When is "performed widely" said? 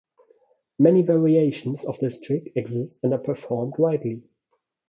3.19-4.23